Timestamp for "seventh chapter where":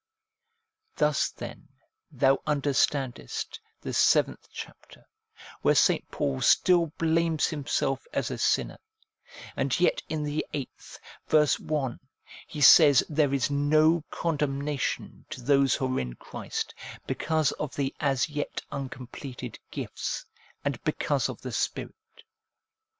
3.93-5.75